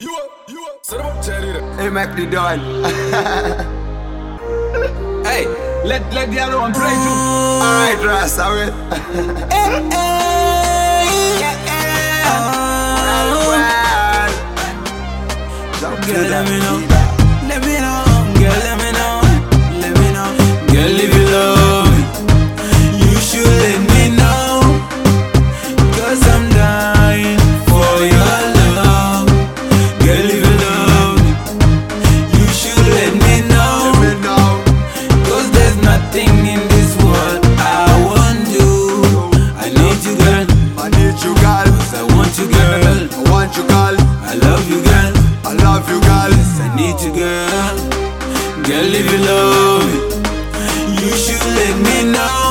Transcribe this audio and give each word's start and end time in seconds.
You 0.00 0.12
up, 0.16 0.48
you 0.48 0.66
up. 0.66 0.84
Set 0.84 1.00
up, 1.00 1.24
chat 1.24 1.44
it 1.44 1.54
up. 1.54 1.78
Hey, 1.78 1.88
make 1.88 2.16
the 2.16 2.26
done. 2.26 2.60
Hey, 5.24 5.46
let 5.84 6.02
let 6.12 6.30
the 6.30 6.38
other 6.40 6.58
one 6.58 6.72
play 6.72 6.90
too. 6.90 7.64
Alright, 7.64 8.04
Ras, 8.04 8.38
alright. 8.38 8.72
Girl, 16.06 16.28
let 16.28 16.44
me 16.48 16.58
know. 16.58 16.78
Let 17.48 17.60
me 17.64 17.80
know. 17.80 17.93
You, 42.44 42.50
girl. 42.50 43.08
I 43.12 43.30
want 43.30 43.56
you, 43.56 43.66
girl. 43.68 43.96
I 44.30 44.34
love 44.34 44.68
you, 44.68 44.82
girl. 44.82 45.12
I 45.44 45.52
love 45.54 45.88
you, 45.88 46.00
girl. 46.00 46.32
I 46.60 46.76
need 46.76 47.00
you, 47.00 47.12
girl. 47.12 47.76
Girl, 48.64 48.94
if 48.94 49.12
you 49.12 49.18
love 49.18 49.84
me, 49.86 51.04
you 51.04 51.16
should 51.16 51.44
let 51.56 51.76
me 51.82 52.12
know. 52.12 52.43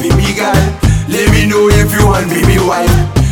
You 0.00 0.10
baby 0.10 0.34
girl 0.34 0.54
Let 1.08 1.26
me 1.32 1.46
know 1.46 1.68
if 1.70 1.92
you 1.92 2.06
want 2.06 2.28
baby 2.30 2.58
wife 2.58 2.90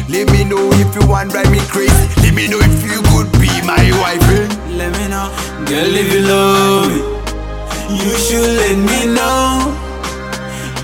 Let 0.09 0.31
me 0.33 0.45
know 0.45 0.70
if 0.81 0.95
you 0.95 1.06
want 1.09 1.31
drive 1.31 1.50
me 1.50 1.61
crazy 1.69 2.06
Let 2.22 2.34
me 2.34 2.48
know 2.48 2.59
if 2.61 2.83
you 2.83 3.03
could 3.11 3.31
be 3.41 3.50
my 3.67 3.84
wife 4.00 4.22
eh? 4.31 4.47
Let 4.77 4.92
me 4.98 5.09
know, 5.09 5.28
girl, 5.67 5.94
if 5.94 6.12
you 6.12 6.20
love 6.20 6.89
me, 6.89 7.00
you 7.97 8.12
should 8.19 8.50
let 8.61 8.77
me 8.77 9.14
know. 9.14 9.72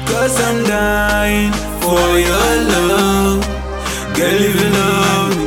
Cause 0.09 0.41
I'm 0.41 0.65
dying 0.65 1.53
for 1.83 2.01
your 2.17 2.53
love. 2.73 3.45
Girl, 4.17 4.41
if 4.49 4.55
you 4.57 4.71
love 4.71 5.37
me, 5.37 5.45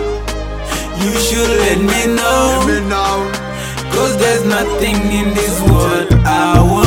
you 1.06 1.13
should 1.19 1.50
let 1.66 1.80
me 1.80 1.88
Let 1.88 2.09
know. 2.19 2.67
me 2.67 2.88
know 2.88 3.31
Cause 3.91 4.17
there's 4.17 4.45
nothing 4.45 4.95
in 5.11 5.33
this 5.33 5.59
world 5.61 6.13
I 6.25 6.61
won't 6.61 6.84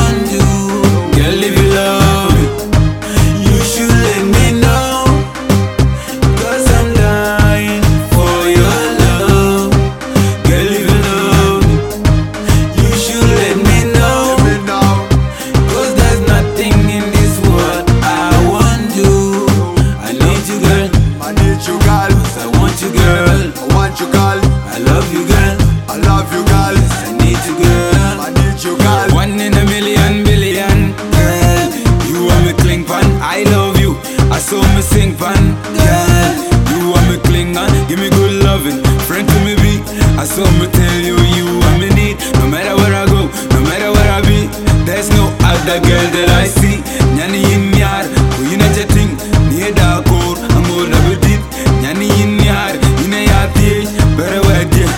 other 45.68 45.80
girl 45.86 46.06
that 46.17 46.29
I 46.42 46.46
see. 46.46 46.80
Nyani 47.17 47.40
in 47.52 47.77
yar, 47.77 48.05
ko 48.33 48.40
yina 48.48 48.68
jetting. 48.77 49.12
Ni 49.52 49.70
da 49.79 50.01
kor, 50.08 50.36
amo 50.56 50.77
da 50.90 50.98
bedit. 51.06 51.42
Nyani 51.83 52.08
in 52.23 52.39
yar, 52.40 52.73
yina 53.01 53.20
yati. 53.29 53.84
Better 54.17 54.40
wear 54.46 54.64
dear. 54.73 54.92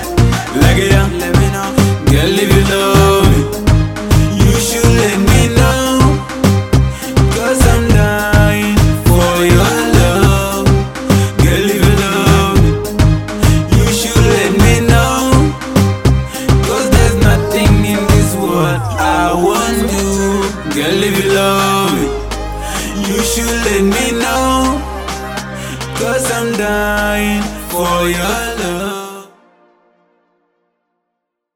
Like 0.62 0.78
it, 0.78 0.92
let 1.20 1.32
me 1.38 1.46
know. 1.54 1.70
Girl, 2.10 2.38
if 2.42 2.50
you 2.54 2.64
love 2.70 3.26
me. 3.32 3.40
You 4.38 4.52
should 4.66 4.92
let 5.02 5.18
me 5.30 5.42
know 5.58 5.98
Cause 7.34 7.60
I'm 7.72 7.88
dying 7.88 8.76
for 9.08 9.32
your 9.56 9.76
love 9.98 10.66
Girl, 11.42 11.66
if 11.74 11.80
you 11.86 11.94
love 12.04 12.58
me 12.62 12.70
You 13.76 13.86
should 13.98 14.26
let 14.36 14.52
me 14.62 14.74
know 14.90 15.18
Cause 16.66 16.86
there's 16.90 17.16
nothing 17.28 17.72
in 17.92 18.00
this 18.14 18.34
world 18.36 18.80
I 18.98 19.32
won't 19.34 19.90
do 19.90 20.19
Girl, 20.68 21.02
if 21.02 21.24
you 21.24 21.32
love 21.32 21.92
me 21.94 22.06
You 23.08 23.22
should 23.22 23.46
let 23.66 23.82
me 23.82 24.20
know. 24.20 24.80
Cause 25.96 26.30
I'm 26.30 26.52
dying 26.52 27.42
for 27.70 28.08
your 28.08 28.56
love 28.62 28.99